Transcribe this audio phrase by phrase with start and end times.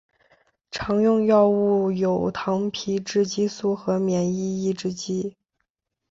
[0.71, 5.35] 常用的药物有糖皮质激素和免疫抑制剂。